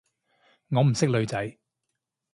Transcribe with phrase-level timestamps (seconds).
[0.71, 1.59] 我唔識女仔